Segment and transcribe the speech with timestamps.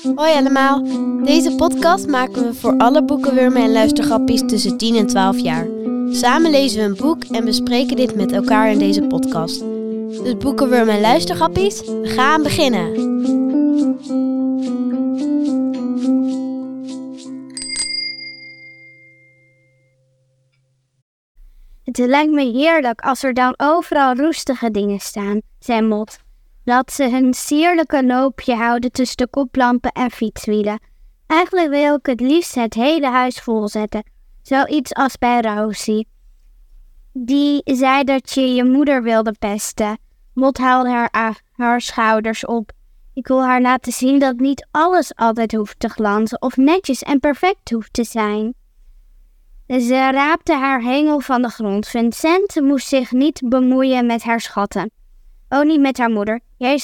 [0.00, 0.82] Hoi allemaal.
[1.24, 5.66] Deze podcast maken we voor alle boekenwurmen en luistergrappies tussen 10 en 12 jaar.
[6.10, 9.60] Samen lezen we een boek en bespreken dit met elkaar in deze podcast.
[10.22, 12.88] Dus boekenwurmen en luistergrappies, we gaan beginnen.
[21.84, 26.18] Het lijkt me heerlijk als er dan overal roestige dingen staan, zei Mot.
[26.64, 30.80] Dat ze hun sierlijke loopje houden tussen de koplampen en fietswielen.
[31.26, 34.02] Eigenlijk wil ik het liefst het hele huis volzetten.
[34.42, 36.08] Zoiets als bij Rosie.
[37.12, 39.98] Die zei dat je je moeder wilde pesten.
[40.34, 42.72] Mot haalde haar, haar schouders op.
[43.14, 47.20] Ik wil haar laten zien dat niet alles altijd hoeft te glanzen of netjes en
[47.20, 48.54] perfect hoeft te zijn.
[49.66, 51.88] Ze raapte haar hengel van de grond.
[51.88, 54.90] Vincent moest zich niet bemoeien met haar schatten.
[55.48, 56.40] Oh, niet met haar moeder.
[56.60, 56.80] Jij,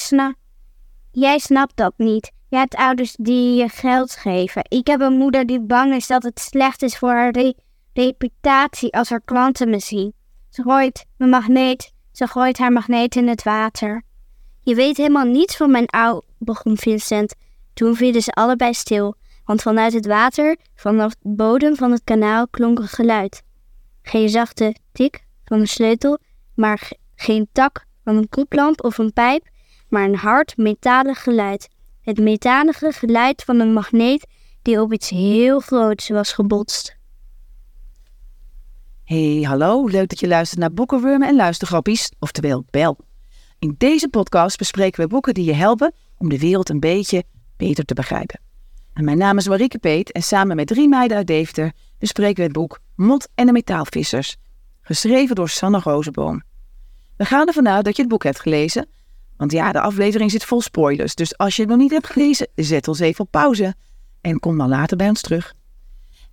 [1.11, 2.31] Jij snapt dat niet.
[2.49, 4.65] Je hebt ouders die je geld geven.
[4.67, 7.35] Ik heb een moeder die bang is dat het slecht is voor haar
[7.93, 10.13] reputatie als haar klanten me zien.
[10.49, 11.93] Ze gooit mijn magneet.
[12.11, 14.03] Ze gooit haar magneet in het water.
[14.61, 17.35] Je weet helemaal niets van mijn oude, begon Vincent.
[17.73, 19.15] Toen vielen ze allebei stil
[19.47, 23.43] want vanuit het water, vanaf de bodem van het kanaal, klonk een geluid.
[24.01, 26.17] Geen zachte tik van een sleutel,
[26.53, 29.47] maar geen tak van een koeplamp of een pijp,
[29.89, 31.67] maar een hard metalig geluid.
[32.01, 34.27] Het metalige geluid van een magneet
[34.61, 36.95] die op iets heel groots was gebotst.
[39.03, 42.97] Hey, hallo, leuk dat je luistert naar Boekenwurmen en Luistergrappies, oftewel Bel.
[43.59, 47.23] In deze podcast bespreken we boeken die je helpen om de wereld een beetje
[47.57, 48.39] beter te begrijpen
[49.03, 52.51] mijn naam is Marieke Peet en samen met drie meiden uit Deventer bespreken we het
[52.51, 54.37] boek Mot en de Metaalvissers,
[54.81, 56.43] geschreven door Sanne Rozenboom.
[57.17, 58.87] We gaan ervan uit dat je het boek hebt gelezen,
[59.37, 62.47] want ja, de aflevering zit vol spoilers, dus als je het nog niet hebt gelezen,
[62.55, 63.75] zet ons even op pauze
[64.21, 65.53] en kom dan later bij ons terug.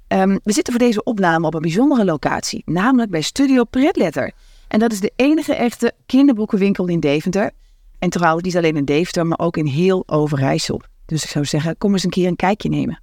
[0.06, 4.32] Ehm, we zitten voor deze opname op een bijzondere locatie, namelijk bij Studio Pretletter.
[4.68, 7.50] En dat is de enige echte kinderboekenwinkel in Deventer.
[7.98, 10.82] En trouwens niet alleen in Deventer, maar ook in heel Overijssel.
[11.06, 13.00] Dus ik zou zeggen, kom eens een keer een kijkje nemen.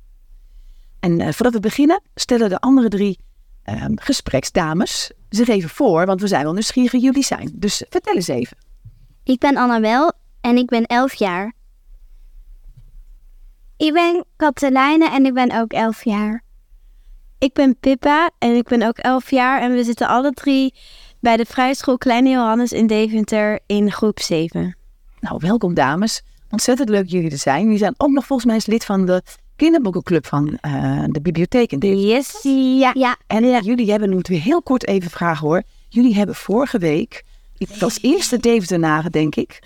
[1.00, 3.20] En uh, voordat we beginnen, stellen de andere drie
[3.66, 7.52] uh, gespreksdames zich even voor, want we zijn wel nieuwsgierig wie jullie zijn.
[7.53, 8.58] Dus vertel eens even.
[9.31, 10.12] Ik ben Annabel
[10.42, 11.53] en ik ben elf jaar.
[13.78, 16.44] Ik ben Katelijne en ik ben ook elf jaar.
[17.38, 20.74] Ik ben Pippa en ik ben ook elf jaar en we zitten alle drie
[21.20, 24.78] bij de Vrijschool Kleine Johannes in Deventer in groep 7.
[25.20, 26.22] Nou, welkom dames.
[26.50, 27.64] Ontzettend leuk jullie er zijn.
[27.64, 29.22] Jullie zijn ook nog volgens mij lid van de
[29.56, 31.84] kinderboekenclub van uh, de bibliotheek.
[31.84, 32.40] Yes,
[32.80, 32.91] ja.
[32.94, 33.18] ja.
[33.28, 33.59] En ja.
[33.59, 35.64] jullie hebben, moeten we heel kort even vragen hoor.
[35.90, 37.24] Jullie hebben vorige week,
[37.80, 39.60] als eerste Deventer denk ik,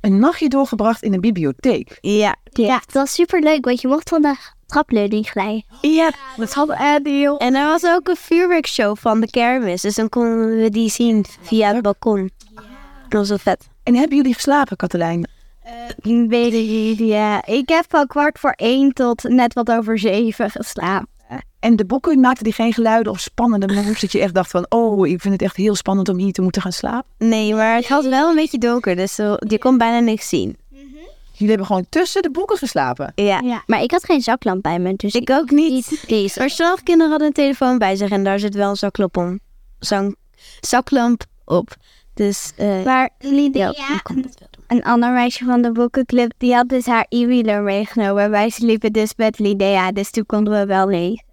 [0.00, 1.98] een nachtje doorgebracht in een bibliotheek.
[2.00, 2.36] Ja.
[2.52, 4.36] Ja, het was super leuk, want je mocht van de
[4.66, 5.64] trapleuning glijden.
[5.80, 6.70] Ja, dat had
[7.02, 7.38] heel.
[7.38, 11.24] En er was ook een vuurwerkshow van de kermis, dus dan konden we die zien
[11.42, 12.30] via het balkon.
[13.08, 13.68] Dat was wel vet.
[13.82, 15.28] En hebben jullie geslapen, Katelijn?
[16.02, 17.46] Uh, weet ik niet, ja.
[17.46, 21.08] Ik heb van kwart voor één tot net wat over zeven geslapen.
[21.60, 24.66] En de boeken maakten die geen geluiden of spannende momenten dat je echt dacht van...
[24.68, 27.10] oh, ik vind het echt heel spannend om hier te moeten gaan slapen?
[27.18, 30.56] Nee, maar het was wel een beetje donker, dus je kon bijna niks zien.
[31.38, 33.12] Jullie hebben gewoon tussen de boeken geslapen?
[33.14, 33.40] Ja.
[33.40, 33.62] ja.
[33.66, 36.04] Maar ik had geen zaklamp bij me, dus ik, ook niet.
[36.08, 36.36] niet.
[36.38, 39.40] Maar sommige kinderen hadden een telefoon bij zich en daar zit wel een zaklamp om.
[39.78, 40.16] Zo'n
[40.60, 41.76] zaklamp op.
[42.14, 44.02] Dus, uh, maar Lydia, ja,
[44.66, 48.30] een ander meisje van de boekenclub, die had dus haar e-wheeler meegenomen.
[48.30, 51.27] Wij sliepen dus met Lydia, dus toen konden we wel lezen.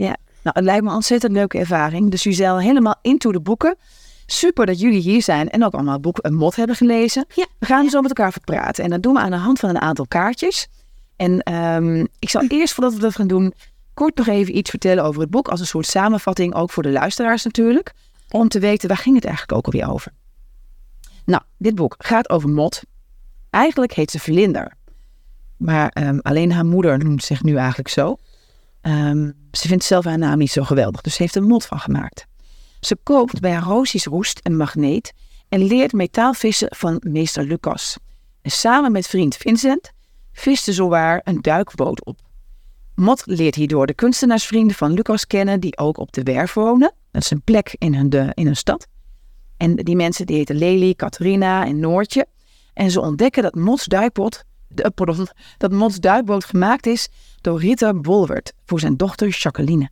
[0.00, 2.10] Ja, nou, het lijkt me een ontzettend leuke ervaring.
[2.10, 3.76] Dus zijn helemaal into de boeken.
[4.26, 7.24] Super dat jullie hier zijn en ook allemaal boek een mot hebben gelezen.
[7.34, 7.46] Ja.
[7.58, 8.84] We gaan zo met elkaar verpraten.
[8.84, 10.68] En dat doen we aan de hand van een aantal kaartjes.
[11.16, 13.54] En um, ik zal eerst, voordat we dat gaan doen,
[13.94, 15.48] kort nog even iets vertellen over het boek.
[15.48, 17.92] Als een soort samenvatting, ook voor de luisteraars natuurlijk.
[18.30, 20.12] Om te weten, waar ging het eigenlijk ook alweer over?
[21.24, 22.82] Nou, dit boek gaat over Mot.
[23.50, 24.72] Eigenlijk heet ze Vlinder.
[25.56, 28.16] Maar um, alleen haar moeder noemt zich nu eigenlijk zo.
[28.82, 31.78] Um, ze vindt zelf haar naam niet zo geweldig, dus ze heeft er Mot van
[31.78, 32.26] gemaakt.
[32.80, 35.12] Ze koopt bij Rosies Roest een magneet
[35.48, 37.96] en leert metaalvissen van meester Lucas.
[38.42, 39.92] En samen met vriend Vincent
[40.32, 42.18] viste zowaar een duikboot op.
[42.94, 46.92] Mot leert hierdoor de kunstenaarsvrienden van Lucas kennen die ook op de Werf wonen.
[47.10, 48.86] Dat is een plek in hun, de, in stad.
[49.56, 52.26] En die mensen die heten Lely, Catharina en Noortje.
[52.72, 54.44] En ze ontdekken dat Mots duikboot,
[54.74, 55.26] de,
[55.56, 57.08] dat Mots duikboot gemaakt is
[57.40, 59.90] door Ritter Bolwert voor zijn dochter Jacqueline.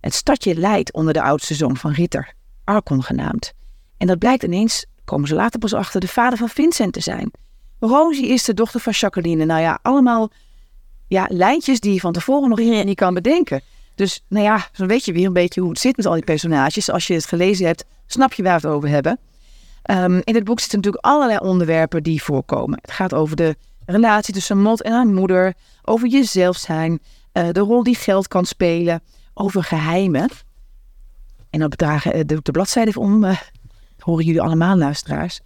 [0.00, 2.32] Het stadje leidt onder de oudste zoon van Ritter,
[2.64, 3.52] Arkon genaamd.
[3.96, 7.30] En dat blijkt ineens, komen ze later pas achter, de vader van Vincent te zijn.
[7.80, 9.44] Rosie is de dochter van Jacqueline.
[9.44, 10.30] Nou ja, allemaal
[11.06, 13.60] ja, lijntjes die je van tevoren nog niet kan bedenken.
[13.94, 16.24] Dus nou ja, zo weet je weer een beetje hoe het zit met al die
[16.24, 16.90] personages.
[16.90, 19.18] Als je het gelezen hebt, snap je waar we het over hebben.
[19.82, 22.78] Ehm, in het boek zitten natuurlijk allerlei onderwerpen die voorkomen.
[22.82, 26.92] Het gaat over de relatie tussen Mot en haar moeder, over jezelf zijn,
[27.32, 29.02] uh, de rol die geld kan spelen,
[29.34, 30.28] over geheimen.
[31.50, 33.40] En dan bedragen eh, de, de bladzijde om, uh,
[33.98, 35.40] horen jullie allemaal luisteraars.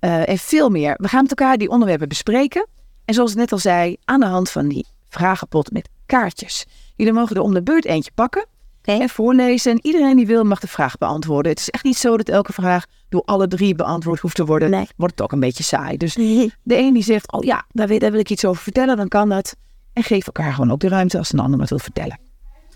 [0.00, 0.94] en veel meer.
[0.96, 2.66] We gaan met elkaar die onderwerpen bespreken.
[3.04, 6.66] En zoals ik net al zei, aan de hand van die vragenpot met kaartjes.
[6.96, 8.46] Jullie mogen er om de beurt eentje pakken
[8.82, 9.72] en voorlezen.
[9.72, 11.52] En iedereen die wil mag de vraag beantwoorden.
[11.52, 14.70] Het is echt niet zo dat elke vraag door alle drie beantwoord hoeft te worden.
[14.70, 14.88] Nee.
[14.96, 15.96] Wordt het ook een beetje saai.
[15.96, 18.96] Dus de een die zegt, oh ja, daar wil, daar wil ik iets over vertellen,
[18.96, 19.56] dan kan dat.
[19.92, 22.18] En geef elkaar gewoon ook de ruimte als een ander wat wil vertellen.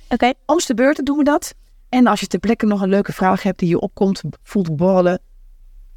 [0.04, 0.34] Oké, okay.
[0.46, 1.54] om de beurt doen we dat.
[1.88, 5.20] En als je ter plekke nog een leuke vraag hebt die je opkomt, voelt borrelen,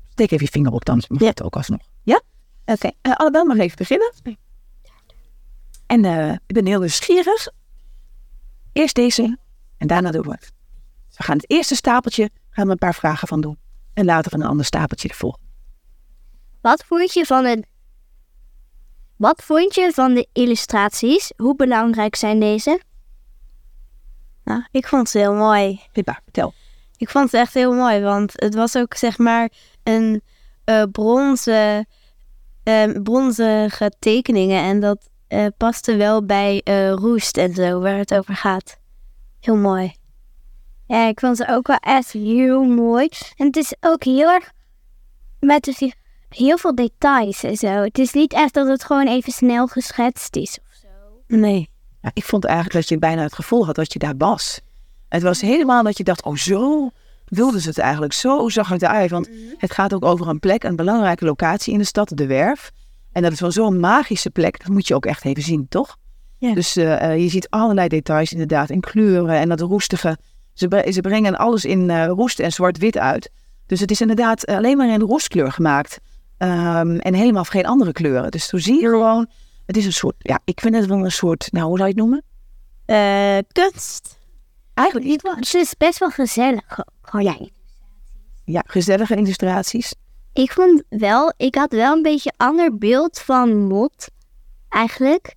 [0.10, 1.28] steek even je vinger op, dan mag ja.
[1.28, 1.82] het ook alsnog.
[2.04, 2.22] Ja?
[2.66, 2.72] Oké.
[2.72, 2.94] Okay.
[3.02, 4.14] Uh, eh, allebei mag even beginnen.
[5.86, 7.48] En uh, ik ben heel nieuwsgierig.
[8.74, 9.38] Eerst deze
[9.78, 10.52] en daarna doen we het.
[11.16, 13.58] we gaan het eerste stapeltje gaan we een paar vragen van doen.
[13.98, 15.38] En later een ander stapeltje ervoor.
[16.62, 17.66] Wat vond je van het
[19.16, 21.32] wat vond je van de illustraties?
[21.38, 22.82] Hoe belangrijk zijn deze?
[24.44, 25.82] Nou, ik vond ze heel mooi.
[25.92, 26.54] Pippa, vertel.
[26.98, 29.52] Ik vond het echt heel mooi, want het was ook zeg maar
[29.84, 30.22] een
[30.66, 31.88] uh, bronzen,
[32.64, 34.64] uh, bronzige tekeningen.
[34.64, 38.80] En dat uh, paste wel bij uh, roest en zo, waar het over gaat.
[39.40, 39.96] Heel mooi.
[40.88, 43.08] Ja, ik vond ze ook wel echt heel mooi.
[43.36, 44.52] En het is ook heel erg
[45.40, 45.94] met
[46.30, 47.68] heel veel details en zo.
[47.68, 50.88] Het is niet echt dat het gewoon even snel geschetst is of zo.
[51.28, 51.70] Nee.
[52.02, 54.62] Ja, ik vond eigenlijk dat je bijna het gevoel had dat je daar was.
[55.10, 56.90] Het was helemaal dat je dacht, oh zo
[57.26, 58.14] wilden ze het eigenlijk.
[58.14, 59.12] Zo zag het eruit.
[59.12, 59.38] Want mhm.
[59.58, 62.72] het gaat ook over een plek, een belangrijke locatie in de stad, de Werf.
[63.12, 64.60] En dat is wel zo'n magische plek.
[64.60, 65.98] Dat moet je ook echt even zien, toch?
[66.38, 66.54] Ja.
[66.54, 70.18] Dus uh, je ziet allerlei details inderdaad in kleuren en dat roestige.
[70.58, 73.32] Ze, ze brengen alles in uh, roest en zwart-wit uit.
[73.66, 76.00] Dus het is inderdaad alleen maar in roestkleur gemaakt.
[76.38, 78.32] Um, en helemaal geen andere kleuren.
[78.32, 79.28] Dus toen zie je gewoon,
[79.66, 81.96] het is een soort, ja, ik vind het wel een soort, nou hoe zou je
[81.96, 82.24] het noemen?
[82.86, 84.20] Uh, kunst.
[84.74, 85.22] Eigenlijk niet.
[85.36, 86.80] Het is best wel gezellig.
[87.14, 87.38] Oh, ja.
[88.46, 89.94] ja, gezellige illustraties.
[90.34, 94.08] Ik vond wel, ik had wel een beetje een ander beeld van Mot,
[94.70, 95.36] eigenlijk.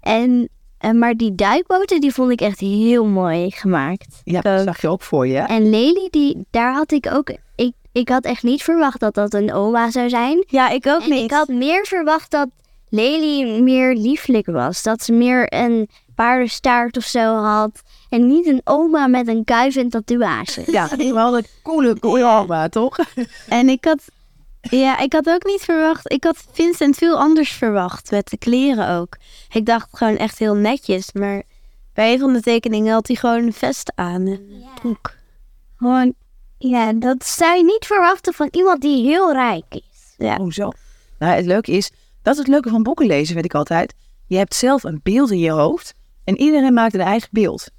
[0.00, 0.48] En,
[0.84, 4.20] en, maar die duikboten, die vond ik echt heel mooi gemaakt.
[4.24, 5.38] Ja, dat zag je ook voor je.
[5.38, 7.32] En Lely, die, daar had ik ook...
[7.56, 10.44] Ik, ik had echt niet verwacht dat dat een oma zou zijn.
[10.46, 11.22] Ja, ik ook niet.
[11.24, 12.48] Ik had meer verwacht dat
[12.88, 14.82] Lely meer lieflijk was.
[14.82, 17.82] Dat ze meer een paardenstaart of zo had.
[18.08, 20.62] En niet een oma met een kuif en tatoeage.
[20.66, 22.98] Ja, wel een coole, coole oma, toch?
[23.48, 24.00] En ik had
[24.70, 26.12] ja, ik had ook niet verwacht.
[26.12, 28.10] Ik had Vincent veel anders verwacht.
[28.10, 29.16] Met de kleren ook.
[29.52, 31.12] Ik dacht gewoon echt heel netjes.
[31.12, 31.42] Maar
[31.92, 34.26] bij een van de tekeningen had hij gewoon een vest aan.
[34.26, 35.14] En broek.
[35.76, 36.14] Gewoon,
[36.58, 40.14] ja, dat zou je niet verwachten van iemand die heel rijk is.
[40.16, 40.36] Ja.
[40.36, 40.72] Hoezo?
[41.18, 41.90] Nou, het leuke is,
[42.22, 43.94] dat is het leuke van boeken lezen, weet ik altijd.
[44.26, 45.94] Je hebt zelf een beeld in je hoofd.
[46.24, 47.70] En iedereen maakt een eigen beeld.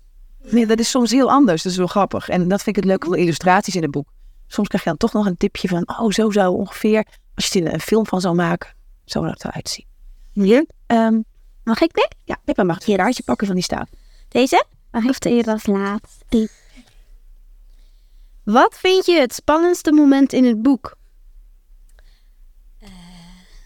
[0.42, 1.64] Nee, dat is soms heel anders.
[1.64, 2.30] Dat is wel grappig.
[2.30, 4.08] En dat vind ik het leuke van illustraties in een boek.
[4.48, 7.06] Soms krijg je dan toch nog een tipje van, oh, zo zou ongeveer,
[7.36, 8.76] als je er een film van zou maken,
[9.06, 9.86] zou dat eruit zien.
[10.32, 11.26] Hier, um,
[11.64, 12.16] mag ik dit?
[12.24, 13.90] Ja, Pippa mag het raadje pakken van die staat.
[14.28, 14.66] Deze?
[14.92, 16.50] Mag ik het als laatste?
[18.44, 20.98] Wat vind je het spannendste moment in het boek?
[22.84, 22.90] Uh,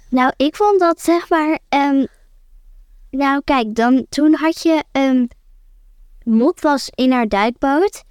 [0.09, 1.59] nou, ik vond dat zeg maar.
[1.69, 2.07] Um,
[3.09, 4.83] nou, kijk, dan toen had je.
[4.91, 5.27] Um,
[6.23, 8.03] Mot was in haar duikboot.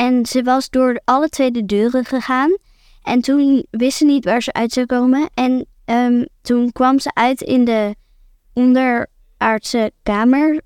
[0.00, 2.56] En ze was door alle twee de deuren gegaan.
[3.02, 5.30] En toen wist ze niet waar ze uit zou komen.
[5.34, 7.94] En um, toen kwam ze uit in de
[8.52, 10.60] onderaardse kamer.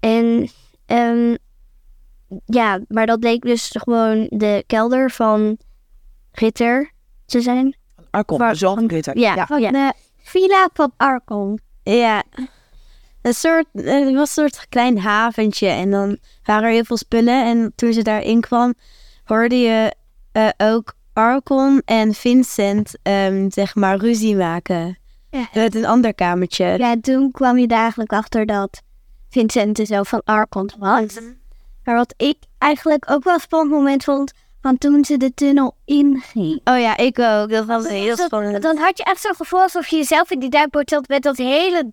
[0.00, 0.48] En
[0.86, 1.36] um,
[2.44, 5.58] ja, maar dat bleek dus gewoon de kelder van
[6.32, 6.92] Ritter
[7.26, 7.76] te zijn.
[8.10, 9.18] Arkon, zoon Ritter.
[9.18, 9.46] Ja, ja.
[9.50, 9.70] Oh, ja.
[9.70, 11.58] de villa van Arkon.
[11.82, 12.22] Ja.
[13.24, 17.44] Een soort, het was een soort klein haventje en dan waren er heel veel spullen.
[17.44, 18.74] En toen ze daarin kwam,
[19.24, 19.94] hoorde je
[20.32, 24.98] uh, ook Arcon en Vincent, um, zeg maar, ruzie maken.
[25.30, 25.48] Ja.
[25.54, 26.78] Met een ander kamertje.
[26.78, 28.82] Ja, toen kwam je eigenlijk achter dat
[29.30, 31.14] Vincent zo van Arcon was.
[31.14, 31.24] Mhm.
[31.84, 35.76] Maar wat ik eigenlijk ook wel een spannend moment vond, van toen ze de tunnel
[35.84, 36.60] inging.
[36.64, 37.50] Oh ja, ik ook.
[37.50, 38.62] Dat was heel spannend.
[38.62, 41.36] Dan had je echt zo'n gevoel alsof je jezelf in die duikboot zat met dat
[41.36, 41.88] hele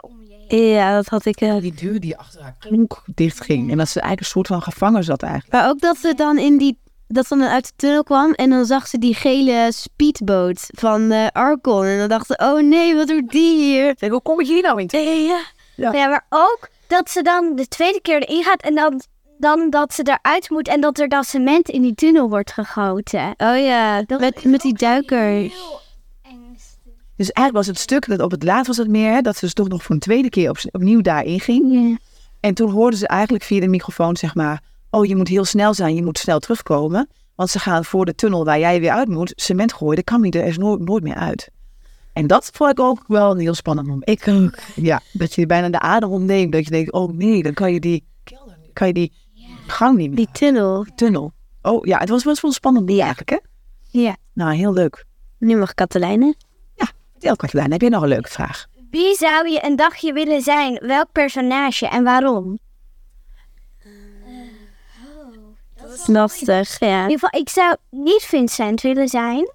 [0.00, 0.19] om heen.
[0.56, 1.40] Ja, dat had ik.
[1.40, 1.60] Uh...
[1.60, 3.70] Die deur die achter haar klonk dicht ging.
[3.70, 5.52] En dat ze eigenlijk een soort van gevangen zat eigenlijk.
[5.52, 6.78] Maar ook dat ze dan in die
[7.12, 11.12] dat ze dan uit de tunnel kwam en dan zag ze die gele speedboot van
[11.12, 11.84] uh, Arcon.
[11.84, 13.94] En dan dacht ze, oh nee, wat doet die hier?
[13.98, 14.88] Zeg, hoe kom ik hier nou in?
[14.90, 15.40] Nee, ja.
[15.76, 16.08] Ja.
[16.08, 19.00] maar ook dat ze dan de tweede keer erin gaat en dan,
[19.38, 23.34] dan dat ze eruit moet en dat er dan cement in die tunnel wordt gegoten.
[23.36, 25.54] Oh ja, met, met die duikers.
[27.20, 29.44] Dus eigenlijk was het stuk, dat op het laatst was het meer, hè, dat ze
[29.44, 31.98] dus toch nog voor een tweede keer op, opnieuw daarin ging.
[32.40, 35.74] En toen hoorden ze eigenlijk via de microfoon, zeg maar, oh je moet heel snel
[35.74, 37.08] zijn, je moet snel terugkomen.
[37.34, 40.22] Want ze gaan voor de tunnel waar jij weer uit moet, cement gooien, dan kan
[40.22, 41.50] je er nooit, nooit meer uit.
[42.12, 44.08] En dat vond ik ook wel een heel spannend moment.
[44.08, 44.58] Ik ook.
[44.74, 46.52] Ja, dat je bijna de adem ontneemt.
[46.52, 48.04] Dat je denkt, oh nee, dan kan je die,
[48.72, 49.12] kan je die
[49.66, 50.16] gang niet meer.
[50.16, 50.86] Die tunnel.
[50.94, 51.32] tunnel.
[51.62, 53.38] Oh ja, het was wel wel spannend die eigenlijk, hè?
[54.00, 54.16] Ja.
[54.32, 55.04] Nou, heel leuk.
[55.38, 56.34] Nu mag Katelijne.
[57.20, 58.66] Vertel, Katelijn, heb jij nog een leuke vraag?
[58.90, 60.78] Wie zou je een dagje willen zijn?
[60.86, 62.58] Welk personage en waarom?
[66.06, 67.04] Lastig, ja.
[67.04, 69.52] In ieder geval, ik zou niet Vincent willen zijn.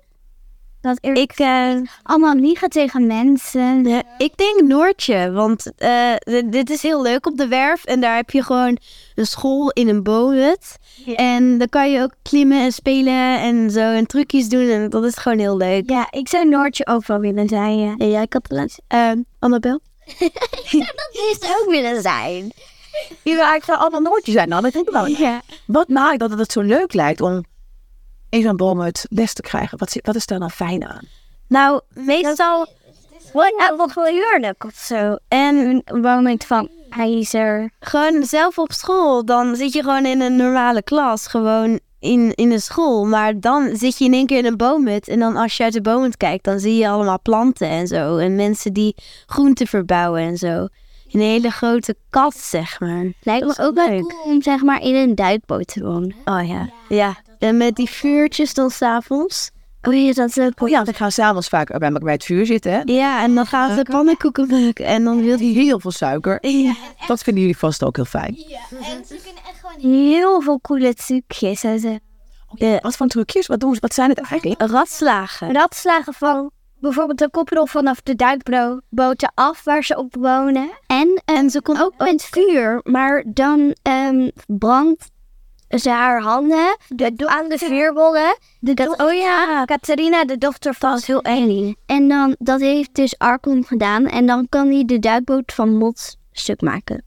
[0.85, 1.73] Dat er Ik, eh,
[2.03, 4.03] allemaal liegen tegen mensen.
[4.17, 6.13] Ik denk Noortje, want eh,
[6.45, 7.85] dit is heel leuk op de werf.
[7.85, 8.77] En daar heb je gewoon
[9.15, 10.03] een school in een.
[11.05, 11.15] Ja.
[11.15, 14.69] En dan kan je ook klimmen en spelen en zo en trucjes doen.
[14.69, 15.89] En dat is gewoon heel leuk.
[15.89, 17.79] Ja, ik zou Noortje ook wel willen zijn.
[17.79, 17.95] Ja.
[17.97, 18.69] En jij, Katelijn?
[18.93, 19.79] Uh, Annabel?
[20.71, 22.51] Dat is ook willen zijn.
[23.23, 24.49] Ja, ik zou allemaal nootjes zijn.
[24.49, 25.05] Nou, dat denk ik wel.
[25.05, 25.41] Ja.
[25.67, 27.43] Wat maakt dat het zo leuk lijkt om
[28.41, 29.77] zo'n boom uit les te krijgen?
[29.77, 31.07] Wat, wat is daar dan fijn aan?
[31.47, 32.67] Nou, meestal...
[33.33, 35.15] Wat wat wel heerlijk of zo.
[35.27, 37.71] En een moment van ijzer.
[37.79, 39.25] Gewoon zelf op school.
[39.25, 41.27] Dan zit je gewoon in een normale klas.
[41.27, 43.05] Gewoon in, in een school.
[43.05, 45.07] Maar dan zit je in één keer in een boomhut.
[45.07, 48.17] En dan als je uit de boomhut kijkt, dan zie je allemaal planten en zo.
[48.17, 50.67] En mensen die groenten verbouwen en zo.
[51.11, 53.11] Een hele grote kat, zeg maar.
[53.21, 54.01] Lijkt me is ook leuk.
[54.01, 56.15] cool om zeg maar in een duikboot te wonen.
[56.25, 56.69] Oh ja.
[56.89, 57.17] Ja.
[57.39, 59.51] En met die vuurtjes dan s'avonds.
[59.81, 62.45] Oh ja, dat is ook Oh ja, dan gaan s'avonds vaak bij, bij het vuur
[62.45, 62.71] zitten.
[62.71, 62.81] Hè?
[62.85, 64.85] Ja, en dan gaan ze pannenkoeken maken.
[64.85, 66.47] En dan wil Die heel veel suiker.
[66.47, 66.75] Ja.
[67.07, 68.35] Dat vinden jullie vast ook heel fijn.
[68.35, 71.63] En ze kunnen echt gewoon heel veel coole trucjes.
[71.63, 71.99] en.
[72.55, 72.79] Ja.
[72.81, 73.47] Wat voor trucjes?
[73.47, 73.79] Wat doen ze?
[73.79, 74.61] Wat zijn het eigenlijk?
[74.61, 75.53] Radslagen.
[75.53, 80.69] Radslagen van bijvoorbeeld de koppel vanaf de duikboten af waar ze op wonen.
[80.87, 85.11] En, en ze kon ook met vuur, maar dan ehm brandt
[85.69, 88.37] ze haar handen de, aan de vuurbollen.
[88.59, 91.75] De dat, oh ja, Catharina, de dochter van heel eng.
[91.85, 94.05] En dan, dat heeft dus Arkom gedaan.
[94.05, 97.03] En dan kan hij de duikboot van Mot stuk maken.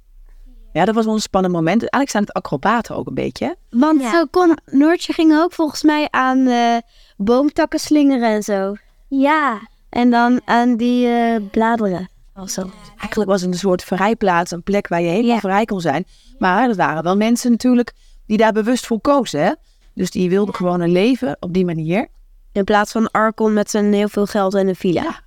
[0.73, 1.81] Ja, dat was wel een spannend moment.
[1.81, 3.57] Eigenlijk zijn het acrobaten ook een beetje.
[3.71, 4.27] Want Ja.
[4.31, 6.77] kon Noortje ging ook volgens mij aan eh,
[7.17, 8.75] boomtakken slingeren en zo.
[9.09, 9.59] Ja,
[9.91, 12.09] En dan aan die eh, bladeren.
[12.35, 12.71] Also.
[12.99, 15.41] Eigenlijk was het een soort vrijplaats, een plek waar je helemaal Ja.
[15.41, 16.05] vrij kon zijn.
[16.39, 17.93] Maar er waren wel mensen natuurlijk
[18.29, 19.41] die daar bewust voor kozen.
[19.41, 19.53] Hè?
[19.95, 22.09] Dus die wilden gewoon een leven op die manier.
[22.53, 25.03] In plaats van Arkon met zijn heel veel geld en een villa.
[25.03, 25.21] Ja.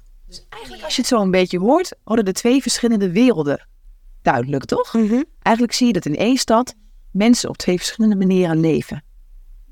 [0.49, 3.67] Eigenlijk als je het zo een beetje hoort, worden de twee verschillende werelden
[4.21, 4.93] duidelijk, toch?
[4.93, 5.23] Mhm.
[5.41, 6.75] Eigenlijk zie je dat in één stad
[7.11, 9.03] mensen op twee verschillende manieren leven.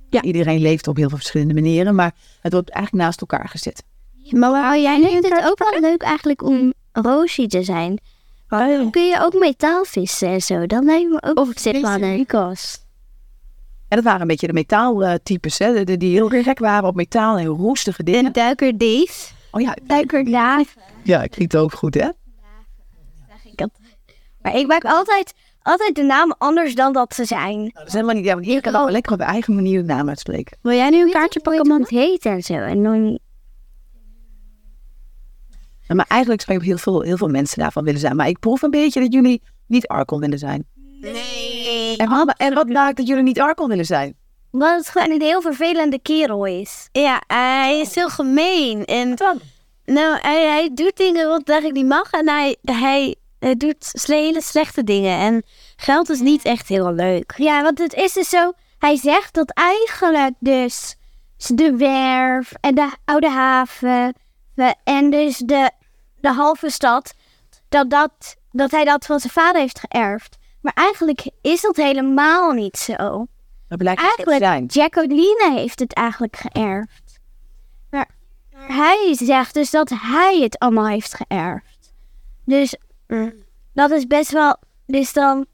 [0.10, 3.84] Ja, iedereen leeft op heel veel verschillende manieren, maar het wordt eigenlijk naast elkaar gezet.
[4.30, 8.00] Maar waar Oh, jij vindt het ook wel leuk eigenlijk om Roosje te zijn.
[8.48, 10.66] Dan kun je ook metaal vissen en zo.
[10.66, 12.18] Dat lijkt me ook Of zit wel leuk.
[12.18, 12.88] Lucas.
[13.90, 15.84] En dat waren een beetje de metaaltypes, hè?
[15.84, 18.26] de- die heel gek waren op metaal en roestige dingen.
[18.26, 19.32] En duiker Dave.
[19.52, 19.76] Oh ja,
[20.24, 20.64] daar.
[21.04, 22.10] ja, klinkt ook goed, hè?
[24.42, 27.70] Maar ik maak altijd, altijd de namen anders dan dat ze zijn.
[27.74, 30.10] Dat is helemaal niet, ja, want hier kan ook lekker op eigen manier de naam
[30.10, 30.58] uitspreken.
[30.62, 31.80] Wil jij nu een kaartje pakken, man?
[31.82, 32.54] Het heet en zo.
[32.54, 33.20] En dan,
[35.82, 38.16] Ja, Maar eigenlijk zou je heel veel, heel veel mensen daarvan willen zijn.
[38.16, 40.66] Maar ik proef een beetje dat jullie niet Arkon willen zijn.
[41.00, 41.98] Nee.
[41.98, 44.18] En wat, en wat maakt dat jullie niet Arkon willen zijn?
[44.52, 46.90] omdat het gewoon een heel vervelende kerel is.
[46.92, 48.86] Ja, hij is heel gemeen.
[48.86, 49.18] En
[49.86, 52.12] nou, hij, hij doet dingen wat eigenlijk niet mag.
[52.12, 55.20] En hij, hij, hij doet hele slechte dingen.
[55.20, 55.44] En
[55.76, 57.34] geld is niet echt heel leuk.
[57.38, 58.52] Ja, want het is dus zo.
[58.80, 60.96] Hij zegt dat eigenlijk dus
[61.38, 64.14] de werf en de oude haven
[64.84, 65.72] en dus de,
[66.22, 67.14] de halve stad,
[67.70, 70.38] dat, dat, dat hij dat van zijn vader heeft geërfd.
[70.62, 73.28] Maar eigenlijk is dat helemaal niet zo.
[73.68, 74.40] Dat blijkt te zijn.
[74.40, 77.20] Eigenlijk, Jacqueline heeft het eigenlijk geërfd.
[77.90, 78.10] Maar
[78.52, 81.94] hij zegt dus dat hij het allemaal heeft geërfd.
[82.46, 82.76] Dus
[83.08, 83.34] Mm.
[83.74, 84.58] dat is best wel.
[84.86, 85.46] Dus dan.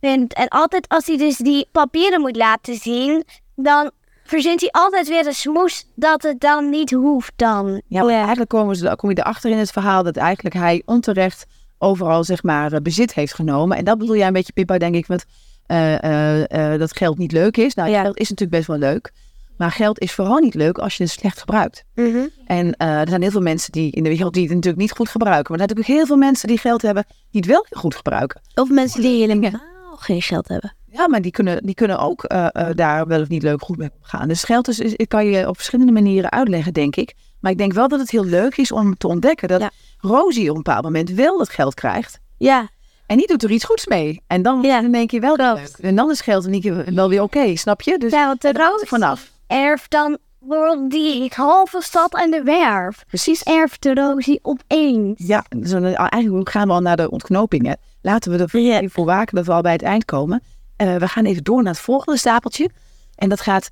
[0.00, 3.24] En, en altijd als hij dus die papieren moet laten zien,
[3.56, 3.90] dan
[4.24, 7.82] verzint hij altijd weer een smoes dat het dan niet hoeft dan.
[7.86, 11.46] Ja, eigenlijk komen ze, kom je erachter in het verhaal dat eigenlijk hij onterecht
[11.78, 13.76] overal zeg maar eh, bezit heeft genomen.
[13.76, 15.24] En dat bedoel jij een beetje, Pippa, denk ik, met
[15.66, 17.74] eh, eh, dat geld niet leuk is.
[17.74, 18.00] Nou, Ja.
[18.02, 19.12] geld is natuurlijk best wel leuk.
[19.56, 21.84] Maar geld is vooral niet leuk als je het slecht gebruikt.
[21.94, 22.26] Mhm.
[22.46, 25.08] En er zijn heel veel mensen die in de wereld die het natuurlijk niet goed
[25.08, 25.52] gebruiken.
[25.52, 28.40] Maar er zijn natuurlijk heel veel mensen die geld hebben die het wel goed gebruiken.
[28.54, 29.60] Of mensen die helemaal
[29.96, 30.74] geen geld hebben.
[30.90, 32.28] Ja, maar die kunnen, die kunnen ook
[32.74, 34.28] daar wel of niet leuk goed mee omgaan.
[34.28, 37.14] Dus geld is, is, kan je op verschillende manieren uitleggen, denk ik.
[37.40, 39.70] Maar ik denk wel dat het heel leuk is om te ontdekken dat Ja.
[40.04, 42.18] Rosie op een bepaald moment wel dat geld krijgt.
[42.38, 42.68] Ja,
[43.06, 44.22] En die doet er iets goeds mee.
[44.26, 45.68] En dan, Ja, dan denk je wel leuk.
[45.80, 47.98] En dan is geld niet wel weer oké, snap je?
[47.98, 49.30] Dus Ja, want de vanaf.
[49.46, 53.04] erft dan bijvoorbeeld die halve stad en de werf.
[53.06, 53.42] Precies.
[53.42, 55.26] Erft de Rosie opeens.
[55.26, 57.76] Ja, dus eh, eigenlijk gaan we al naar de ontknopingen.
[58.02, 58.76] Laten we er Ja.
[58.78, 60.42] even voor waken dat we al bij het eind komen.
[60.76, 62.70] Eh, we gaan even door naar het volgende stapeltje.
[63.14, 63.70] En dat gaat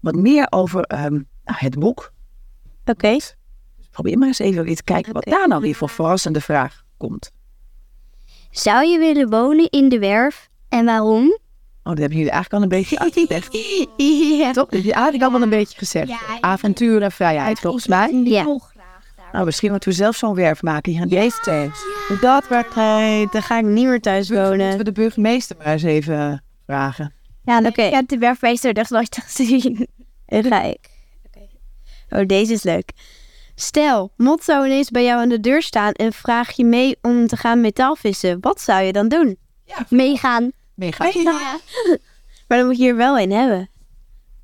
[0.00, 2.12] wat meer over ehm, nou, het boek.
[2.84, 3.16] oké.
[3.94, 7.30] Probeer maar eens even weer te kijken wat daar nou weer voor verrassende vraag komt.
[8.50, 10.48] Zou je willen wonen in de werf?
[10.68, 11.26] En waarom?
[11.26, 13.48] Oh, dat hebben jullie eigenlijk al een beetje uitgelegd.
[14.40, 14.52] ja.
[14.52, 14.64] Toch?
[14.68, 16.08] Dat heb je eigenlijk al wel een beetje gezegd.
[16.08, 18.22] Ja, Avontuur en vrijheid, volgens mij.
[18.24, 18.58] Ja.
[19.32, 21.74] Nou, misschien moeten we zelf zo'n werf maken hier aan deze tent.
[22.20, 24.76] Dat wordt, nee, dan ga ik niet meer thuis Moeten wonen.
[24.76, 27.12] we de burgemeester maar eens even vragen.
[27.44, 27.82] Ja, Oké.
[27.82, 29.86] ik heb de werfmeester dus nooit gezien.
[30.26, 30.90] En ga ik.
[32.08, 32.90] Oh, deze is leuk.
[33.54, 37.26] Stel, Mot zou ineens bij jou aan de deur staan en vraag je mee om
[37.26, 38.40] te gaan metaalvissen.
[38.40, 39.38] Wat zou je dan doen?
[39.88, 40.52] Meegaan.
[40.74, 41.04] Mega.
[42.48, 43.70] Maar dan moet je er wel een hebben.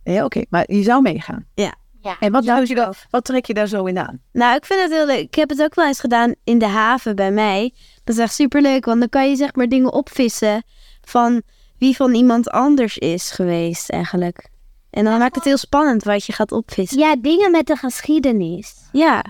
[0.05, 0.45] Ja, oké.
[0.49, 1.47] Maar je zou meegaan.
[1.55, 1.75] Ja.
[2.02, 2.17] Ja.
[2.21, 4.21] En wat, je dan, wat trek je daar zo in aan?
[4.33, 5.19] Nou, ik vind het heel leuk.
[5.19, 7.75] Ik heb het ook wel eens gedaan in de haven bij mij.
[8.05, 10.62] Dat is echt super leuk, want dan kan je zeg maar dingen opvissen
[11.00, 11.43] van
[11.79, 14.49] wie van iemand anders is geweest eigenlijk.
[14.91, 16.99] En dan maakt het heel spannend wat je gaat opvissen.
[16.99, 18.75] Ja, dingen met de geschiedenis.
[18.93, 19.25] Ja,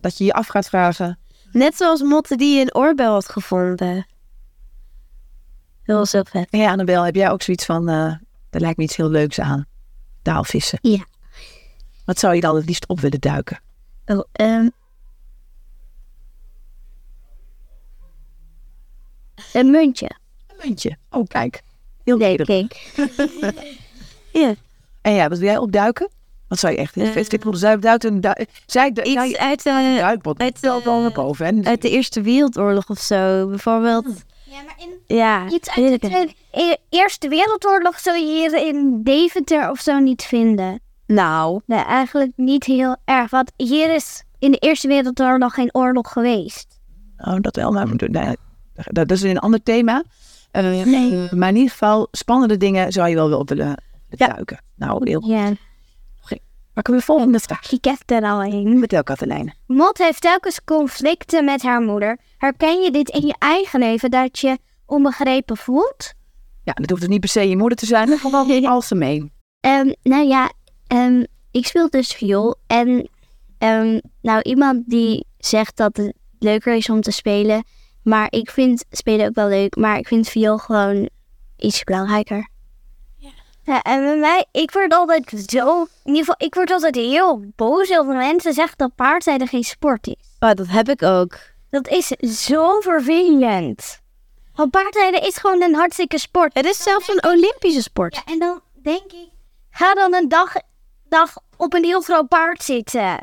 [0.00, 1.18] Dat je je af gaat vragen.
[1.52, 4.06] net zoals Motte die een oorbel had gevonden.
[5.84, 6.48] Dat was heel vet.
[6.50, 8.14] Ja, Annabel, heb jij ook zoiets van, eh
[8.50, 9.66] er lijkt me iets heel leuks aan.
[10.22, 10.78] Daalvissen.
[10.82, 11.04] Ja.
[12.04, 13.60] Wat zou je dan het liefst op willen duiken?
[14.06, 14.68] Oh, ehm,
[19.52, 20.10] Een muntje.
[20.46, 20.96] Een muntje.
[21.10, 21.62] Oh, kijk.
[22.04, 22.92] Heel ik.
[24.32, 24.54] ja.
[25.08, 26.08] En ja, wat wil jij opduiken?
[26.48, 27.12] Wat zou je echt Eh.
[27.12, 27.56] vet vinden?
[27.56, 31.46] Zij duikt een du- zij du- Iets je uit, eh, duikbot uit, wel naar boven.
[31.46, 33.46] En uit de Eerste Wereldoorlog of zo.
[33.48, 34.04] Bijvoorbeeld.
[34.44, 39.70] Ja, maar in Ja, iets uit de E- Eerste Wereldoorlog zou je hier in Deventer
[39.70, 40.80] of zo niet vinden.
[41.06, 43.30] Nou, Nee, eigenlijk niet heel erg.
[43.30, 46.66] Want hier is in de Eerste Wereldoorlog geen oorlog geweest.
[47.18, 48.36] Oh, dat wel, maar nou
[48.86, 50.02] dat, is een ander thema.
[50.52, 51.28] Nee.
[51.30, 53.82] Maar in ieder geval, spannende dingen zou je wel willen.
[54.08, 54.62] Duiken.
[54.76, 55.52] Nou, heel Ja,
[56.74, 57.72] Maar kunnen we volgende vraag?
[57.72, 58.78] ik heb er al een.
[58.78, 59.54] Vertel, Katelijne.
[59.66, 62.18] Mot heeft telkens conflicten met haar moeder.
[62.36, 66.12] Herken je dit in je eigen leven, dat je onbegrepen voelt?
[66.64, 69.32] Ja, dat hoeft dus niet per se je moeder te zijn, maar gewoon algemeen.
[69.60, 70.52] Ehm, nou ja,
[70.86, 72.56] ehm, ik speel dus viool.
[72.66, 73.08] En
[73.58, 77.64] ehm, nou, iemand die zegt dat het leuker is om te spelen.
[78.02, 79.76] Maar ik vind spelen ook wel leuk.
[79.76, 81.08] Maar ik vind viool gewoon
[81.56, 82.48] iets belangrijker.
[83.68, 87.44] Ja, en bij mij, ik word altijd zo, in ieder geval, ik word altijd heel
[87.56, 90.14] boos over mensen zeggen dat paardrijden geen sport is.
[90.40, 91.38] oh, dat heb ik ook.
[91.70, 92.06] Dat is
[92.46, 94.00] zo vervelend.
[94.54, 96.54] Want paardrijden is gewoon een hartstikke sport.
[96.54, 98.14] Het is zelfs een Olympische sport.
[98.14, 99.28] Ja, en dan denk ik,
[99.70, 100.54] ga dan een dag,
[101.08, 103.18] dag op een heel groot paard zitten.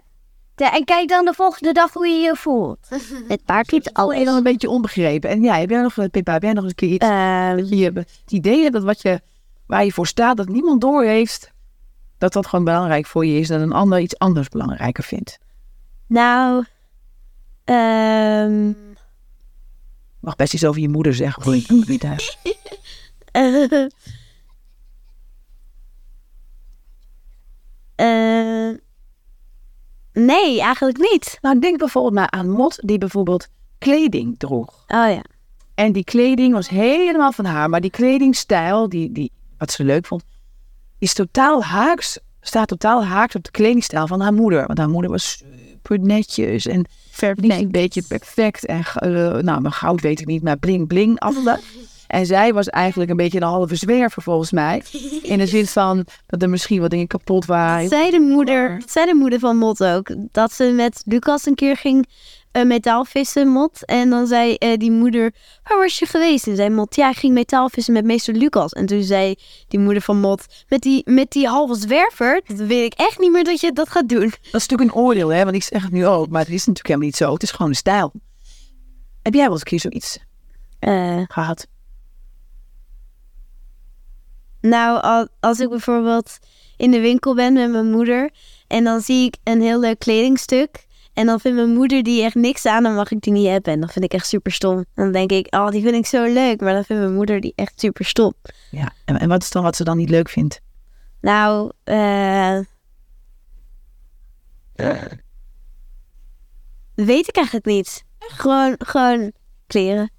[0.55, 2.87] Ja, en kijk dan de volgende dag hoe je je voelt.
[3.27, 4.37] Het paard doet Alleen dan alles.
[4.37, 5.29] een beetje onbegrepen.
[5.29, 7.07] En ja, heb jij nog, Pippa, heb jij nog eens een keer iets?
[7.69, 9.21] Dat je het idee hebt dat wat je,
[9.67, 11.53] waar je voor staat, dat niemand door heeft,
[12.17, 15.39] dat dat gewoon belangrijk voor je is, dat een ander iets anders belangrijker vindt.
[16.07, 16.65] nou,
[17.63, 21.43] ehm, Je mag best iets over je moeder zeggen.
[21.43, 21.55] hoor.
[21.55, 22.37] Ik doe het niet uit.
[23.31, 23.87] eh,
[27.95, 28.77] eh,
[30.13, 31.37] nee, eigenlijk niet.
[31.41, 33.47] Nou, denk bijvoorbeeld maar aan Mot, die bijvoorbeeld
[33.77, 34.83] kleding droeg.
[34.87, 35.23] Oh ja.
[35.75, 37.69] En die kleding was helemaal van haar.
[37.69, 40.23] Maar die kledingstijl, die, die, wat ze leuk vond,
[40.97, 44.65] is totaal haaks, staat totaal haaks op de kledingstijl van haar moeder.
[44.65, 45.43] Want haar moeder was
[45.85, 46.85] super netjes en
[47.35, 48.65] niet een beetje perfect.
[48.65, 51.59] En eh, nou, maar goud weet ik niet, maar bling bling alles.
[52.07, 54.83] En zij was eigenlijk een beetje een halve zwerver volgens mij.
[55.21, 57.89] In de zin van dat er misschien wat dingen kapot waren.
[57.89, 60.15] Dat zei de moeder, dat zei de moeder van Mot ook.
[60.31, 62.07] Dat ze met Lucas een keer ging
[62.55, 63.85] eh, metaalvissen, Mot.
[63.85, 66.47] En dan zei eh, die moeder, waar was je geweest?
[66.47, 68.71] En zei Mot, ja, ik ging metaalvissen met meester Lucas.
[68.71, 69.35] En toen zei
[69.67, 73.31] die moeder van Mot, met die, met die halve zwerver, dat weet ik echt niet
[73.31, 74.29] meer dat je dat gaat doen.
[74.29, 75.43] Dat is natuurlijk een oordeel, hè?
[75.43, 77.33] Want ik zeg het nu ook, maar het is natuurlijk helemaal niet zo.
[77.33, 78.11] Het is gewoon een stijl.
[79.21, 80.17] Heb jij wel eens een keer zoiets
[80.79, 81.67] Eh, gehad?
[84.61, 86.37] Nou, al- als ik bijvoorbeeld
[86.77, 88.29] in de winkel ben met mijn moeder
[88.67, 90.84] en dan zie ik een heel leuk kledingstuk
[91.15, 93.73] en dan vindt mijn moeder die echt niks aan, dan mag ik die niet hebben.
[93.73, 94.85] En dat vind ik echt super stom.
[94.93, 97.53] Dan denk ik, oh, die vind ik zo leuk, maar dan vindt mijn moeder die
[97.55, 98.33] echt super stom.
[98.71, 98.93] Ja.
[99.05, 100.59] En, en wat is dan wat ze dan niet leuk vindt?
[101.21, 102.59] Nou, eh
[106.95, 108.03] weet ik eigenlijk niet.
[108.19, 109.31] Gewoon, gewoon
[109.67, 110.11] kleren.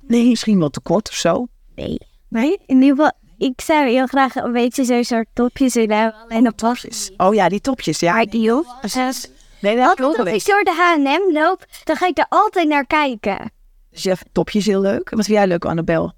[0.00, 0.28] Nee.
[0.28, 1.46] Misschien wel te kort of zo.
[1.74, 1.98] Nee.
[2.28, 6.20] Nee, in ieder geval, ik zou heel graag een beetje zo'n soort topjes in hebben.
[6.20, 7.10] Alleen op was.
[7.16, 8.00] Oh ja, die topjes.
[8.00, 8.64] Ja, Ideal.
[8.80, 9.30] precies.
[9.60, 12.26] Nee, dat heb ik ook Als ik door de H&M loop, dan ga ik daar
[12.28, 13.50] altijd naar kijken.
[13.90, 15.10] Dus je vindt topjes heel leuk.
[15.10, 16.12] Wat vind jij leuk, Annabel?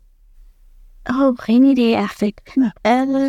[1.05, 2.53] Oh, geen idee eigenlijk.
[2.55, 2.73] Nou.
[2.83, 3.29] Eh,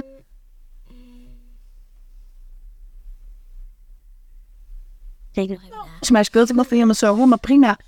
[5.31, 5.75] denk nog even.
[5.77, 7.25] Volgens mij speelt iemand van helemaal zo.
[7.25, 7.79] Maar prima.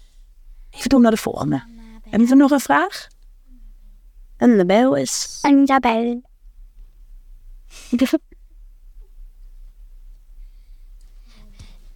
[0.69, 1.63] Even door naar de volgende.
[2.09, 3.07] Hebben we nog een vraag?
[4.37, 5.39] En de bel is...
[5.41, 5.65] En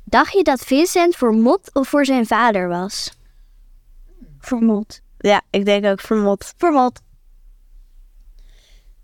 [0.09, 3.11] Dacht je dat Vincent voor Mot of voor zijn vader was?
[4.39, 5.01] Voor Mot.
[5.17, 6.53] Ja, ik denk ook vermot.
[6.57, 7.01] Voor Mot.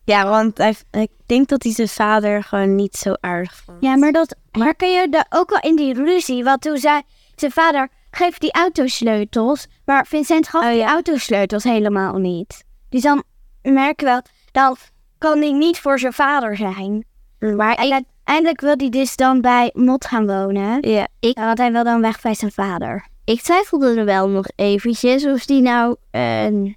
[0.03, 3.77] Ja, want hij, ik denk dat hij zijn vader gewoon niet zo aardig vond.
[3.81, 6.43] Ja, maar dat herken je daar ook wel in die ruzie.
[6.43, 7.01] Want toen zei
[7.35, 9.67] zijn vader, geef die autosleutels.
[9.85, 12.63] Maar Vincent gaf die autosleutels helemaal niet.
[12.89, 13.23] Dus dan
[13.61, 14.75] merk je wel, dan
[15.17, 17.05] kan hij niet voor zijn vader zijn.
[17.51, 20.89] Maar uiteindelijk wil hij dus dan bij Mot gaan wonen.
[20.89, 23.08] Ja, Ik, want hij wil dan weg bij zijn vader.
[23.23, 26.73] Ik twijfelde er wel nog eventjes of die nou, eh,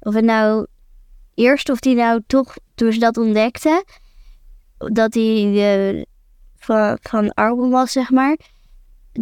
[0.00, 0.66] of het nou
[1.34, 3.84] eerst of die nou toch, toen ze dat ontdekte,
[4.78, 6.02] dat hij eh,
[6.56, 8.36] van, van Arbon was, zeg maar.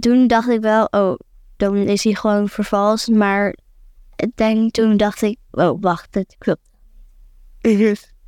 [0.01, 1.19] Toen dacht ik wel, oh,
[1.57, 3.09] dan is hij gewoon vervalst.
[3.09, 3.57] Maar
[4.35, 6.71] denk, toen dacht ik, oh, wacht, het klopt.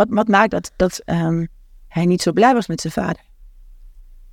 [0.00, 1.46] Wat, wat maakt dat, dat ehm,
[1.88, 3.22] hij niet zo blij was met zijn vader?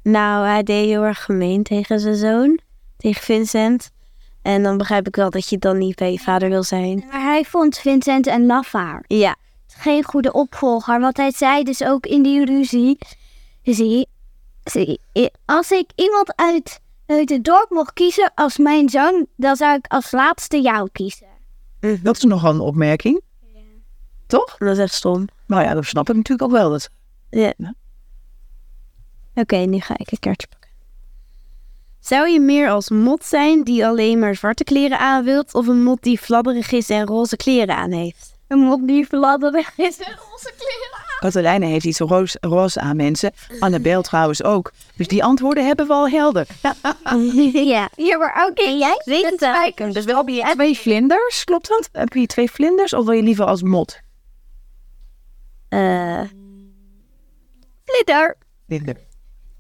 [0.03, 2.59] Nou, hij deed heel erg gemeen tegen zijn zoon,
[2.97, 3.91] tegen Vincent.
[4.41, 7.03] En dan begrijp ik wel dat je dan niet bij je vader wil zijn.
[7.11, 9.05] Maar hij vond Vincent een lafaard.
[9.07, 9.35] Ja,
[9.67, 10.99] geen goede opvolger.
[10.99, 12.97] Want hij zei dus ook in die ruzie:
[13.63, 14.07] zie,
[14.63, 14.99] zie,
[15.45, 19.87] als ik iemand uit, uit het dorp mocht kiezen als mijn zoon, dan zou ik
[19.87, 21.27] als laatste jou kiezen.
[21.79, 23.21] Dat is nogal een opmerking.
[24.27, 24.57] Toch?
[24.57, 25.27] dat is echt stom.
[25.47, 26.69] Nou ja, dat snap ik natuurlijk ook wel.
[26.69, 26.89] Dat...
[27.29, 27.53] Ja.
[27.57, 27.73] Ja.
[29.35, 30.69] Oké, nu ga ik een kaartje pakken.
[31.99, 35.83] Zou je meer als mot zijn die alleen maar zwarte kleren aan wilt, of een
[35.83, 38.35] mot die fladderig is en roze kleren aan heeft?
[38.47, 41.05] Een mop die fladderig is en roze kleren.
[41.19, 43.31] Katelijne heeft iets roze, roze aan mensen.
[43.59, 44.71] Annabel trouwens ook.
[44.95, 46.47] Dus die antwoorden hebben we al helder.
[47.71, 47.89] ja.
[47.95, 49.91] Ja, maar oké, jij weet het wel.
[49.93, 51.89] Dus wel heb je twee vlinders, klopt dat?
[51.91, 53.99] Heb je twee vlinders of wil je liever als mot?
[55.69, 56.21] Eh,
[57.85, 58.37] Flitter.
[58.67, 58.97] Vlinder.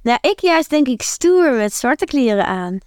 [0.01, 2.77] nou, ik juist denk ik stoer met zwarte kleren aan.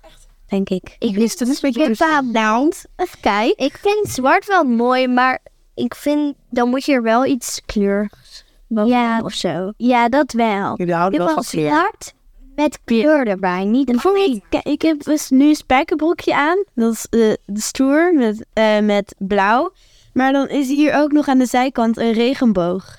[0.47, 0.97] Denk ik.
[0.99, 2.33] Ik wist het een beetje bepaald.
[2.33, 3.65] Nou, even kijken.
[3.65, 5.39] Ik vind zwart wel mooi, maar
[5.75, 9.73] ik vind dan moet je er wel iets kleurigs ja, of zo.
[9.77, 10.75] Ja, dat wel.
[10.77, 11.67] Jullie houden wel van was kleur.
[11.67, 12.15] zwart
[12.55, 16.65] met kleur erbij, niet een Ik, ik heb dus nu een spijkerbroekje aan.
[16.75, 19.73] Dat is eh, de stoer met, eh, met blauw.
[20.13, 22.99] Maar dan is hier ook nog aan de zijkant een regenboog.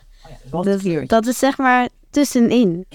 [0.49, 0.65] Wat
[1.07, 2.85] Dat, is zeg maar tussenin.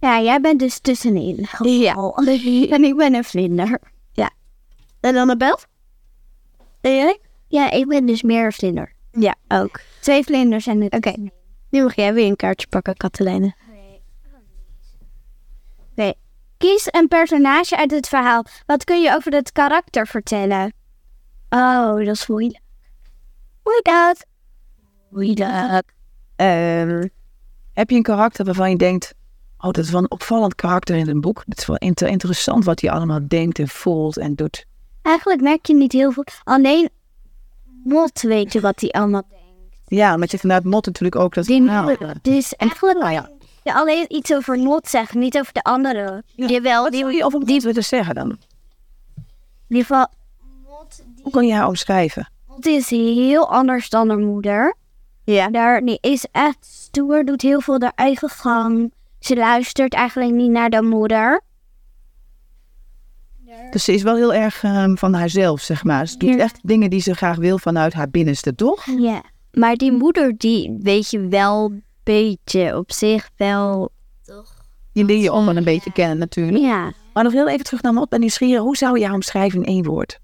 [0.00, 1.46] Ja, jij bent dus tussenin.
[1.62, 2.12] Ja.
[2.74, 3.80] En ik ben een vlinder.
[5.00, 5.58] En Annabel?
[6.80, 7.18] En jij?
[7.48, 8.92] Ja, ik ben dus meer een vlinder.
[9.10, 9.80] Ja, ook.
[10.00, 10.94] Twee vlinders en het.
[10.94, 11.14] Oké.
[11.70, 13.54] Nu mag jij weer een kaartje pakken, Katelijne.
[16.56, 18.44] Kies een personage uit het verhaal.
[18.66, 20.72] Wat kun je over het karakter vertellen?
[21.48, 22.60] Oh, dat is moeilijk.
[23.82, 24.26] Dat?
[25.10, 25.93] Moeilijk.
[26.36, 27.06] Ehm,
[27.72, 29.14] Heb je een karakter waarvan je denkt...
[29.58, 31.42] Oh, dat is wel een opvallend karakter in een boek.
[31.48, 34.66] Het is wel inter- interessant wat hij allemaal denkt en voelt en doet.
[35.02, 36.24] Eigenlijk merk je niet heel veel.
[36.44, 36.88] Alleen
[37.84, 39.44] Mot weet je wat hij allemaal denkt.
[39.86, 41.44] Ja, maar je vanuit Mot natuurlijk ook dat...
[41.44, 43.30] Die nou, Dus eigenlijk nou ja.
[43.62, 46.22] ja, alleen iets over Mot zeggen, niet over de andere.
[46.26, 48.28] Jawel, Wat die, wil je over Mot willen zeggen dan?
[49.68, 50.06] in ieder geval,
[50.68, 52.28] Mot, Hoe kan je haar omschrijven?
[52.46, 54.74] Mot is heel anders dan haar moeder.
[55.24, 55.50] Ja.
[55.50, 58.92] Daar, die is echt stoer, doet heel veel haar eigen gang.
[59.18, 61.40] Ze luistert eigenlijk niet naar de moeder.
[63.70, 66.06] Dus ze is wel heel erg ehm, van haarzelf, zeg maar.
[66.08, 66.38] Ze doet Ja.
[66.38, 68.84] echt dingen die ze graag wil vanuit haar binnenste, toch?
[68.98, 69.22] Ja.
[69.52, 73.92] Maar die moeder, die weet je wel een beetje op zich wel.
[74.92, 76.58] Die leer je om en een beetje kennen natuurlijk.
[76.58, 76.92] Ja.
[77.12, 78.08] Maar nog heel even terug naar Mot.
[78.08, 78.62] Ben nieuwsgierig.
[78.62, 80.20] Hoe zou je haar omschrijven in één woord?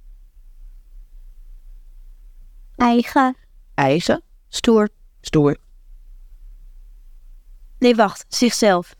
[2.76, 3.36] Eigen.
[3.74, 4.22] Eigen.
[4.50, 4.88] Stoer.
[5.20, 5.56] Stoer.
[7.78, 8.24] Nee, wacht.
[8.28, 8.94] Zichzelf.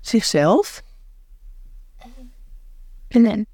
[0.00, 0.82] Zichzelf.
[3.08, 3.46] En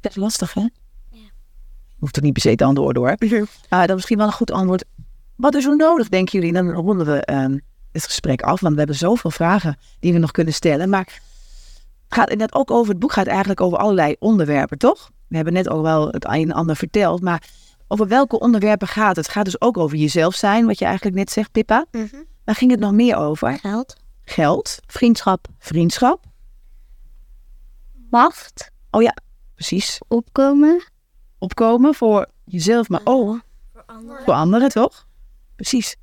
[0.00, 0.66] Best lastig, hè?
[1.98, 3.16] Hoeft er niet per se te antwoorden, hoor.
[3.68, 4.84] Ah, dan misschien wel een goed antwoord.
[5.34, 6.52] Wat is er nodig, denken jullie?
[6.54, 7.58] Dan ronden we ehm,
[7.92, 10.88] het gesprek af, want we hebben zoveel vragen die we nog kunnen stellen.
[10.88, 11.04] Maar
[12.04, 15.10] het gaat inderdaad ook over, het boek gaat eigenlijk over allerlei onderwerpen, toch?
[15.28, 17.42] We hebben net ook wel het een en ander verteld, maar
[17.88, 19.24] over welke onderwerpen gaat het?
[19.26, 21.86] Het gaat dus ook over jezelf zijn, wat je eigenlijk net zegt, Pippa.
[22.44, 23.58] Waar ging het nog meer over?
[23.58, 23.96] Geld.
[24.24, 25.46] Geld, Vriendschap.
[25.58, 26.24] vriendschap.
[28.10, 29.16] macht, Oh ja,
[29.54, 30.00] precies.
[30.08, 30.84] opkomen.
[31.38, 33.40] Opkomen voor jezelf, maar ook
[34.24, 35.06] voor anderen, toch?
[35.56, 35.96] Precies.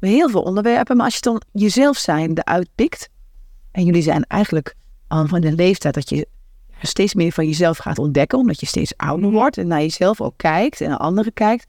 [0.00, 3.08] Heel veel onderwerpen, maar als je dan jezelf zijn eruit pikt.
[3.70, 4.74] En jullie zijn eigenlijk
[5.08, 6.28] al van de leeftijd dat je
[6.80, 10.34] steeds meer van jezelf gaat ontdekken, omdat je steeds ouder wordt en naar jezelf ook
[10.36, 11.66] kijkt en naar anderen kijkt.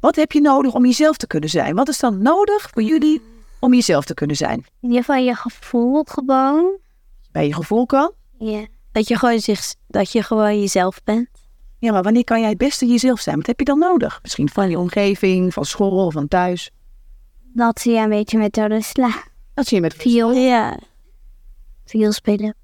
[0.00, 1.74] Wat heb je nodig om jezelf te kunnen zijn?
[1.74, 3.22] Wat is dan nodig voor jullie
[3.60, 4.64] om jezelf te kunnen zijn?
[4.80, 6.76] Je van je gevoel gewoon.
[7.32, 8.12] Bij je gevoel kan.
[8.38, 8.66] Ja.
[8.92, 11.28] Dat je gewoon, zich, dat je gewoon jezelf bent.
[11.78, 13.36] Ja, maar wanneer kan jij het beste jezelf zijn?
[13.36, 14.18] Wat heb je dan nodig?
[14.22, 16.70] Misschien van je omgeving, van school, van thuis.
[17.42, 19.24] Dat ze je een beetje met de sla.
[19.54, 20.32] Dat zie je met Viool.
[20.32, 20.78] Ja.
[21.84, 22.54] Viool spelen.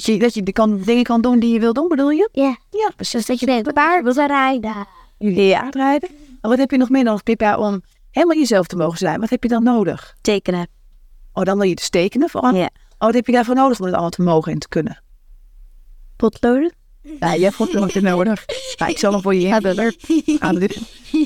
[0.00, 2.28] Dat je, dat je de kan, dingen kan doen die je wil doen, bedoel je?
[2.32, 2.56] Ja.
[2.70, 3.12] Ja, precies.
[3.12, 4.86] Dus dat je denkt, paard wil rijden.
[5.18, 5.68] Jullie ja.
[5.70, 6.08] rijden.
[6.40, 9.20] Maar wat heb je nog meer nodig, Pippa, om helemaal jezelf te mogen zijn?
[9.20, 10.16] Wat heb je dan nodig?
[10.20, 10.68] Tekenen.
[11.32, 12.54] Oh, dan wil je dus tekenen vooral.
[12.54, 12.70] Ja.
[12.98, 15.02] Oh, wat heb je daarvoor nodig om het allemaal te mogen en te kunnen?
[16.16, 16.72] Potloden.
[17.18, 18.44] Ja, je hebt wat nodig nodig.
[18.76, 19.94] Nou, ik zal hem voor je hebben.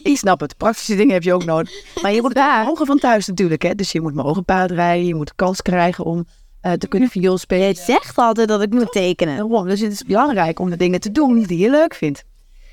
[0.02, 0.56] Ik snap het.
[0.56, 2.02] Praktische dingen heb je ook nodig.
[2.02, 3.74] Maar je moet het mogen van thuis natuurlijk, hè.
[3.74, 5.06] Dus je moet mogen paardrijden.
[5.06, 6.26] Je moet de kans krijgen om
[6.64, 7.66] eh, te kunnen viool spelen.
[7.66, 9.36] Je zegt altijd dat ik moet tekenen.
[9.36, 9.68] Daarom.
[9.68, 12.24] Dus het is belangrijk om de dingen te doen die je leuk vindt.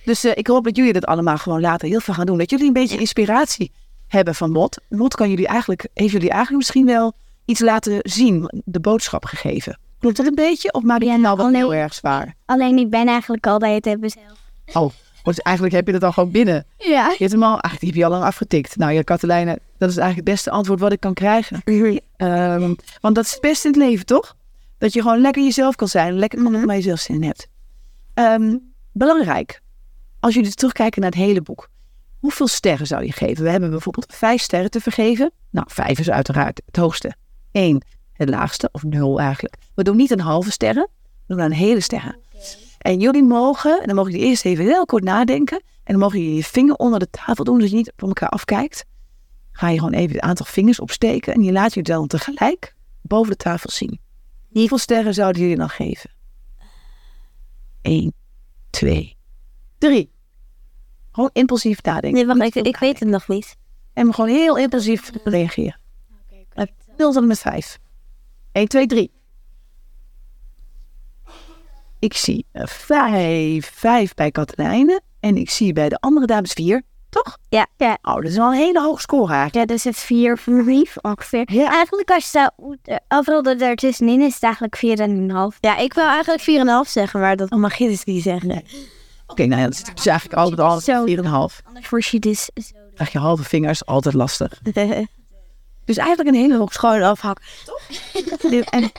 [0.06, 2.38] Dus eh, ik hoop dat jullie dat allemaal gewoon later heel veel gaan doen.
[2.38, 3.72] Dat jullie een beetje inspiratie
[4.08, 4.78] hebben van Mot.
[4.90, 7.14] Mot kan jullie eigenlijk, heeft jullie eigenlijk misschien wel
[7.46, 9.80] iets laten zien, de boodschap gegeven.
[10.00, 10.74] Klopt dat een beetje?
[10.74, 12.36] Of maak je Ja, nou wel heel erg zwaar?
[12.46, 14.40] Alleen ik ben eigenlijk altijd het mezelf.
[14.74, 14.92] Oh,
[15.24, 16.66] dus eigenlijk heb je dat al gewoon binnen.
[16.78, 17.10] Ja.
[17.10, 18.78] Je hebt hem al, eigenlijk die heb je al lang afgetikt.
[18.78, 21.62] Nou ja, Katelijne, dat is eigenlijk het beste antwoord wat ik kan krijgen.
[22.18, 24.36] Ehm, want dat is het beste in het leven, toch?
[24.78, 26.14] Dat je gewoon lekker jezelf kan zijn.
[26.14, 27.48] Lekker mm maar jezelf zin hebt.
[28.14, 28.58] Ehm,
[28.92, 29.62] belangrijk.
[30.20, 31.70] Als jullie terugkijken naar het hele boek.
[32.20, 33.44] Hoeveel sterren zou je geven?
[33.44, 35.32] We hebben bijvoorbeeld vijf sterren te vergeven.
[35.50, 37.16] Nou, vijf is uiteraard het hoogste.
[37.52, 37.82] Eén,
[38.14, 38.70] het laagste.
[38.72, 39.56] Of nul eigenlijk.
[39.76, 40.88] We doen niet een halve sterren.
[41.26, 42.16] We doen een hele sterren.
[42.82, 45.58] En jullie mogen, en dan mogen jullie eerst even heel kort nadenken.
[45.58, 48.30] En dan mogen jullie je vinger onder de tafel doen, zodat je niet van elkaar
[48.30, 48.86] afkijkt.
[49.52, 53.32] Ga je gewoon even het aantal vingers opsteken en je laat je dan tegelijk boven
[53.32, 54.00] de tafel zien.
[54.52, 56.10] Hoeveel sterren zouden jullie dan geven?
[57.82, 58.14] Eén,
[58.70, 59.18] twee,
[59.78, 60.12] drie.
[61.12, 62.28] Gewoon impulsief nadenken.
[62.28, 63.56] Nee, wacht, ik, ik weet het nog niet.
[63.94, 65.80] En gewoon heel impulsief reageren.
[66.98, 67.80] Nul tot en met vijf.
[68.52, 69.12] 1, 2, 3.
[72.02, 75.02] Ik zie eh, vijf, vijf bij Katelijne.
[75.20, 76.82] En ik zie bij de andere dames vier.
[77.10, 77.38] Toch?
[77.50, 77.68] Ja.
[77.78, 77.98] Ja.
[78.02, 79.56] Oh, dat is wel een hele hoge score eigenlijk.
[79.56, 81.54] Ja, dus het vier voor lief ongeveer.
[81.54, 81.72] Ja.
[81.72, 85.58] Eigenlijk als je dat overal ertussenin is het eigenlijk vier en een half.
[85.60, 88.64] Ja, ik wil eigenlijk 4,5 zeggen, maar dat mag je dus niet zeggen.
[89.28, 91.06] Oké, nou ja, dat is dus eigenlijk altijd al Zo.
[91.08, 91.66] 4,5.
[91.68, 92.78] Anders word je dus zo.
[92.94, 94.60] Krijg je halve vingers, altijd lastig.
[95.86, 96.94] Dus eigenlijk een hele hoge score.
[96.94, 97.46] Gewoon afhakken.
[98.70, 98.92] En,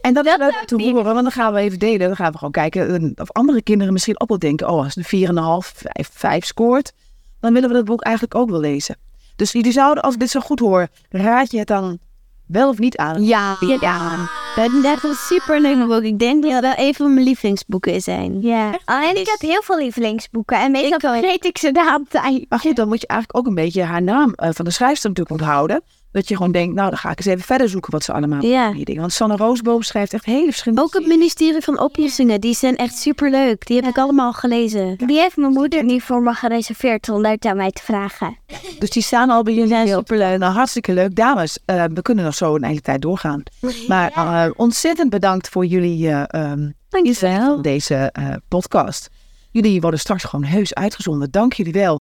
[0.00, 2.06] en dat is leuk te horen, want dan gaan we even delen.
[2.06, 4.68] Dan gaan we gewoon kijken eh, of andere kinderen misschien ook wel denken...
[4.68, 6.92] oh, als een 4,5, 5, 5 scoort,
[7.40, 8.96] dan willen we dat boek eigenlijk ook wel lezen.
[9.36, 11.98] Dus jullie zouden, als ik dit zo goed hoor, raad je het dan
[12.46, 13.24] wel of niet aan?
[13.24, 14.28] Ja, ja.
[14.56, 16.02] Dat is een super leuk boek.
[16.02, 18.40] Ik denk dat dat een van mijn lievelingsboeken zijn.
[18.40, 18.78] Ja.
[18.84, 22.46] Alleen ik heb heel veel lievelingsboeken en meestal vergeet ik ze een tijd.
[22.48, 25.08] Maar goed, dan moet je eigenlijk ook een beetje haar naam eh, van de schrijfster
[25.08, 25.82] natuurlijk onthouden.
[26.16, 28.42] Dat je gewoon denkt, nou, dan ga ik eens even verder zoeken wat ze allemaal
[28.44, 28.72] Ja.
[28.72, 29.00] die dingen.
[29.00, 30.82] Want Sanne Roosboom schrijft echt hele verschillende...
[30.84, 33.66] Ook het ministerie van Oplossingen, die zijn echt super leuk.
[33.66, 34.96] Die heb ik allemaal gelezen.
[35.06, 38.36] Die heeft mijn moeder nu voor me gereserveerd om dat aan mij te vragen.
[38.78, 39.88] Dus die staan al bij jullie.
[39.88, 40.38] superleuk.
[40.38, 41.14] Nou, hartstikke leuk.
[41.14, 43.42] Dames, eh, we kunnen nog zo een hele tijd doorgaan.
[43.88, 47.52] Maar eh, ontzettend bedankt voor jullie eh ehm, Dankjewel.
[47.54, 49.08] van deze eh, podcast.
[49.50, 51.30] Jullie worden straks gewoon heus uitgezonden.
[51.30, 52.00] Dank jullie wel.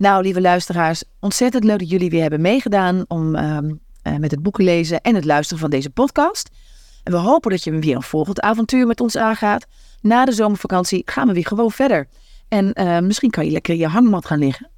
[0.00, 4.42] Nou, lieve luisteraars, ontzettend leuk dat jullie weer hebben meegedaan om ehm, eh, met het
[4.42, 6.50] boeken lezen en het luisteren van deze podcast.
[7.04, 9.66] En we hopen dat je weer een volgend avontuur met ons aangaat.
[10.00, 12.08] Na de zomervakantie gaan we weer gewoon verder.
[12.48, 14.70] En eh, misschien kan je lekker in je hangmat gaan liggen.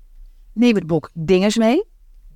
[0.52, 1.85] Neem het boek Dingers mee.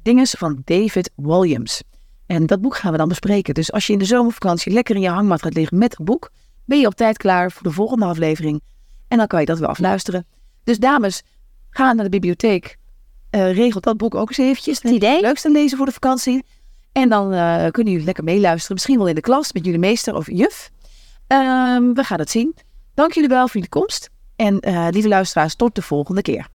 [0.03, 1.83] Dingers van David Williams.
[2.27, 3.55] En dat boek gaan we dan bespreken.
[3.55, 6.31] Dus als je in de zomervakantie lekker in je hangmat gaat liggen met het boek,
[6.65, 8.63] ben je op tijd klaar voor de volgende aflevering.
[9.09, 10.27] En dan kan je dat wel afluisteren.
[10.65, 11.23] Dus dames,
[11.77, 12.77] ga naar de bibliotheek.
[13.31, 14.83] Uh, regel dat boek ook eens eventjes.
[14.83, 15.21] Het idee.
[15.21, 16.45] Leukste lezen voor de vakantie.
[16.93, 18.75] En dan uh, kunnen jullie lekker meeluisteren.
[18.75, 20.71] Misschien wel in de klas met jullie meester of juf.
[21.29, 21.39] Uh,
[21.95, 22.57] we gaan het zien.
[22.95, 24.11] Dank jullie wel voor jullie komst.
[24.37, 26.56] En uh, lieve luisteraars, tot de volgende keer.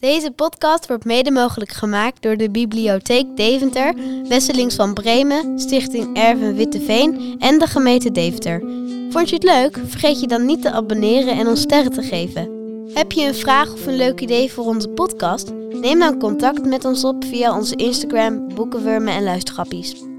[0.00, 3.94] Deze podcast wordt mede mogelijk gemaakt door de Bibliotheek Deventer,
[4.28, 8.60] Wesselings van Bremen, Stichting Erven Witteveen en de gemeente Deventer.
[9.10, 9.78] Vond je het leuk?
[9.86, 12.50] Vergeet je dan niet te abonneren en ons sterren te geven.
[12.94, 15.52] Heb je een vraag of een leuk idee voor onze podcast?
[15.70, 20.09] Neem dan contact met ons op via onze Instagram, Boekenwurmen en Luistergrappies.